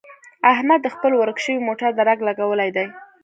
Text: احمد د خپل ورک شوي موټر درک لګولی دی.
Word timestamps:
احمد 0.51 0.79
د 0.83 0.87
خپل 0.95 1.11
ورک 1.17 1.37
شوي 1.45 1.59
موټر 1.67 1.89
درک 1.99 2.19
لګولی 2.27 2.69
دی. 2.75 2.87